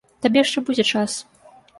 Табе 0.25 0.39
яшчэ 0.45 0.63
будзе 0.69 0.85
час. 0.93 1.19